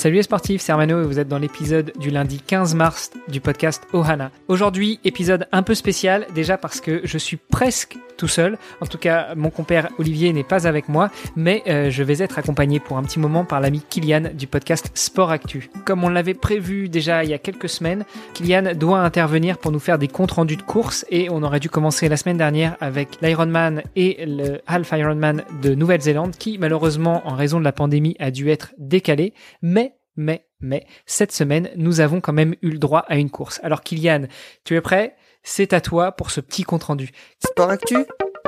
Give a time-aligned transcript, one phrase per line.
[0.00, 3.38] Salut les sportifs, c'est Armano et vous êtes dans l'épisode du lundi 15 mars du
[3.42, 4.30] podcast Ohana.
[4.48, 8.58] Aujourd'hui, épisode un peu spécial, déjà parce que je suis presque tout seul.
[8.82, 12.38] En tout cas, mon compère Olivier n'est pas avec moi, mais euh, je vais être
[12.38, 15.70] accompagné pour un petit moment par l'ami Kylian du podcast Sport Actu.
[15.86, 19.78] Comme on l'avait prévu déjà il y a quelques semaines, Kylian doit intervenir pour nous
[19.78, 23.08] faire des comptes rendus de course et on aurait dû commencer la semaine dernière avec
[23.22, 28.30] l'Ironman et le Half Ironman de Nouvelle-Zélande qui malheureusement en raison de la pandémie a
[28.30, 29.32] dû être décalé,
[29.62, 33.58] mais mais, mais, cette semaine, nous avons quand même eu le droit à une course.
[33.62, 34.26] Alors Kylian,
[34.64, 35.14] tu es prêt?
[35.42, 37.10] C'est à toi pour ce petit compte-rendu.
[37.44, 37.96] Sport Actu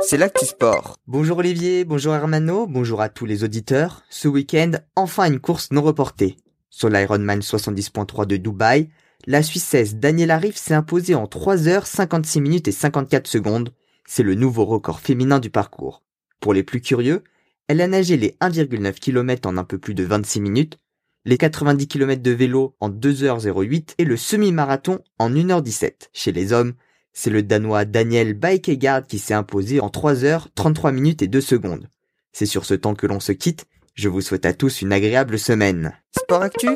[0.05, 0.97] c'est l'actu sport.
[1.07, 4.03] Bonjour Olivier, bonjour Hermano, bonjour à tous les auditeurs.
[4.11, 6.37] Ce week-end, enfin une course non reportée.
[6.71, 8.89] Sur l'Ironman 70.3 de Dubaï,
[9.27, 13.73] la Suissesse Danielle Arif s'est imposée en 3 heures 56 minutes et 54 secondes.
[14.05, 16.03] C'est le nouveau record féminin du parcours.
[16.41, 17.23] Pour les plus curieux,
[17.69, 20.79] elle a nagé les 1,9 km en un peu plus de 26 minutes,
[21.25, 26.09] les 90 km de vélo en 2h08 et le semi-marathon en 1h17.
[26.13, 26.75] Chez les hommes,
[27.13, 31.89] c'est le Danois Daniel Baekegard qui s'est imposé en 3h 33 minutes et 2 secondes.
[32.33, 33.67] C'est sur ce temps que l'on se quitte.
[33.95, 35.93] Je vous souhaite à tous une agréable semaine.
[36.17, 36.69] Sport Actu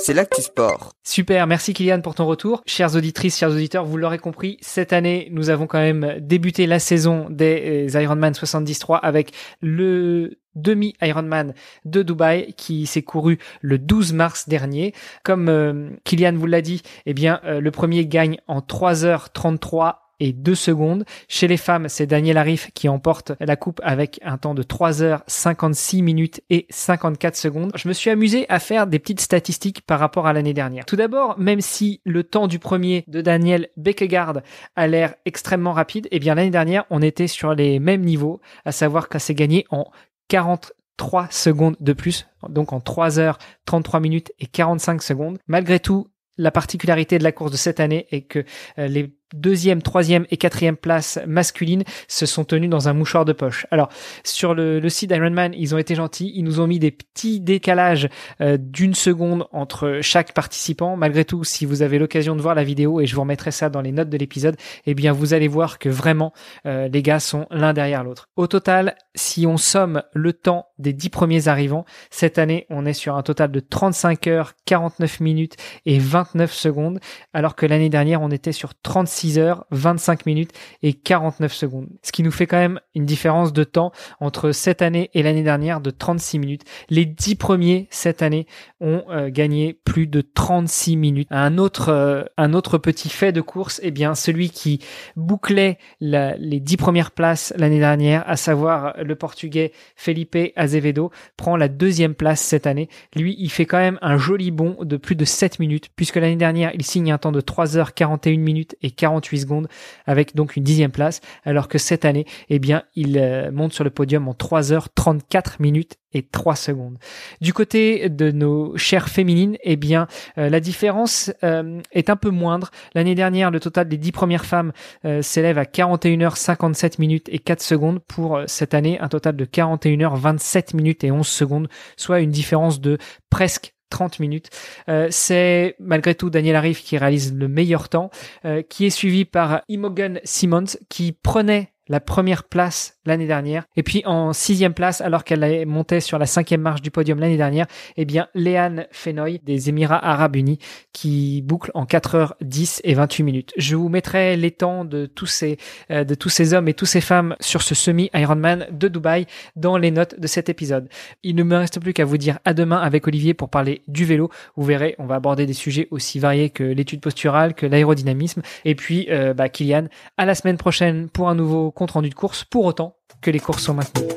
[0.00, 0.92] c'est l'actu sport.
[1.02, 2.62] Super, merci Kylian pour ton retour.
[2.66, 6.78] Chères auditrices, chers auditeurs, vous l'aurez compris, cette année, nous avons quand même débuté la
[6.78, 13.78] saison des euh, Ironman 73 avec le demi Ironman de Dubaï qui s'est couru le
[13.78, 14.94] 12 mars dernier.
[15.22, 20.32] Comme euh, Kylian vous l'a dit, eh bien euh, le premier gagne en 3h33 et
[20.32, 21.04] 2 secondes.
[21.28, 25.02] Chez les femmes, c'est Daniel Arif qui emporte la coupe avec un temps de 3
[25.02, 27.72] heures 56 minutes et 54 secondes.
[27.74, 30.84] Je me suis amusé à faire des petites statistiques par rapport à l'année dernière.
[30.86, 34.40] Tout d'abord, même si le temps du premier de Daniel Beckegaard
[34.76, 38.72] a l'air extrêmement rapide, eh bien l'année dernière, on était sur les mêmes niveaux, à
[38.72, 39.90] savoir qu'elle s'est gagné en
[40.28, 45.38] 43 secondes de plus, donc en 3 heures 33 minutes et 45 secondes.
[45.46, 48.44] Malgré tout, la particularité de la course de cette année est que
[48.78, 53.32] euh, les deuxième, troisième et quatrième place masculine se sont tenus dans un mouchoir de
[53.32, 53.66] poche.
[53.70, 53.88] Alors
[54.24, 57.40] sur le, le site d'Ironman, ils ont été gentils, ils nous ont mis des petits
[57.40, 58.08] décalages
[58.40, 60.96] euh, d'une seconde entre chaque participant.
[60.96, 63.68] Malgré tout, si vous avez l'occasion de voir la vidéo et je vous remettrai ça
[63.68, 64.56] dans les notes de l'épisode,
[64.86, 66.32] eh bien vous allez voir que vraiment
[66.66, 68.28] euh, les gars sont l'un derrière l'autre.
[68.36, 72.92] Au total, si on somme le temps des dix premiers arrivants, cette année on est
[72.94, 77.00] sur un total de 35 heures, 49 minutes et 29 secondes,
[77.34, 80.52] alors que l'année dernière on était sur 36 6 heures, 25 minutes
[80.82, 81.88] et 49 secondes.
[82.02, 83.90] Ce qui nous fait quand même une différence de temps
[84.20, 86.62] entre cette année et l'année dernière de 36 minutes.
[86.88, 88.46] Les 10 premiers cette année
[88.80, 91.28] ont euh, gagné plus de 36 minutes.
[91.30, 94.80] Un autre, euh, un autre petit fait de course, eh bien, celui qui
[95.16, 101.68] bouclait les 10 premières places l'année dernière, à savoir le portugais Felipe Azevedo, prend la
[101.68, 102.88] deuxième place cette année.
[103.16, 106.36] Lui, il fait quand même un joli bond de plus de 7 minutes, puisque l'année
[106.36, 109.68] dernière, il signe un temps de 3h41 minutes et 48 secondes
[110.06, 113.84] avec donc une dixième place, alors que cette année, eh bien, il euh, monte sur
[113.84, 116.98] le podium en 3h34 minutes et 3 secondes.
[117.40, 122.30] Du côté de nos chères féminines, eh bien, euh, la différence euh, est un peu
[122.30, 122.70] moindre.
[122.94, 124.72] L'année dernière, le total des 10 premières femmes
[125.20, 128.00] s'élève à 41h57 minutes et 4 secondes.
[128.00, 132.98] Pour cette année, un total de 41h27 minutes et 11 secondes, soit une différence de
[133.30, 134.50] presque 30 minutes.
[134.88, 138.10] Euh, c'est malgré tout Daniel Arif qui réalise le meilleur temps,
[138.44, 143.64] euh, qui est suivi par Imogen Simmons qui prenait la première place l'année dernière.
[143.76, 147.36] Et puis en sixième place, alors qu'elle montée sur la cinquième marche du podium l'année
[147.36, 147.66] dernière,
[147.96, 150.58] eh bien Léane Fenoy des Émirats Arabes Unis
[150.92, 153.52] qui boucle en 4h10 et 28 minutes.
[153.56, 155.58] Je vous mettrai les temps de tous ces
[155.90, 159.26] euh, de tous ces hommes et toutes ces femmes sur ce semi Ironman de Dubaï
[159.56, 160.88] dans les notes de cet épisode.
[161.22, 164.04] Il ne me reste plus qu'à vous dire à demain avec Olivier pour parler du
[164.04, 164.30] vélo.
[164.56, 168.42] Vous verrez, on va aborder des sujets aussi variés que l'étude posturale, que l'aérodynamisme.
[168.64, 169.86] Et puis, euh, bah, Kylian,
[170.16, 172.44] à la semaine prochaine pour un nouveau compte rendu de course.
[172.44, 174.08] Pour autant, que les courses sont maintenues.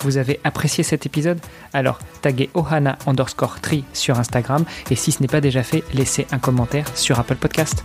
[0.00, 1.38] Vous avez apprécié cet épisode?
[1.74, 6.26] Alors taguez Ohana underscore tri sur Instagram et si ce n'est pas déjà fait, laissez
[6.32, 7.84] un commentaire sur Apple Podcast.